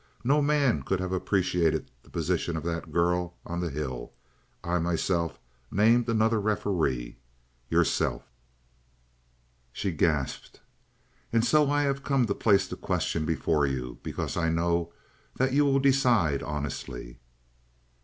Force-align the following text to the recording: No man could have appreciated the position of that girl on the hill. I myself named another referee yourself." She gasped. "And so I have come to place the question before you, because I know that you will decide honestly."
No 0.23 0.41
man 0.41 0.81
could 0.81 0.99
have 0.99 1.11
appreciated 1.11 1.91
the 2.01 2.09
position 2.09 2.57
of 2.57 2.63
that 2.63 2.91
girl 2.91 3.35
on 3.45 3.59
the 3.59 3.69
hill. 3.69 4.13
I 4.63 4.79
myself 4.79 5.39
named 5.69 6.09
another 6.09 6.41
referee 6.41 7.19
yourself." 7.69 8.23
She 9.71 9.91
gasped. 9.91 10.59
"And 11.31 11.45
so 11.45 11.69
I 11.69 11.83
have 11.83 12.01
come 12.03 12.25
to 12.25 12.33
place 12.33 12.67
the 12.67 12.75
question 12.75 13.25
before 13.27 13.67
you, 13.67 13.99
because 14.01 14.35
I 14.35 14.49
know 14.49 14.91
that 15.35 15.53
you 15.53 15.65
will 15.65 15.77
decide 15.79 16.41
honestly." 16.41 17.19